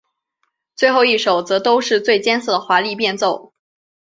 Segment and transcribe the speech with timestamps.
[0.75, 3.53] 最后一首则都是最艰涩的华丽变奏。